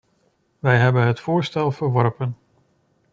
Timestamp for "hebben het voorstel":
0.77-1.71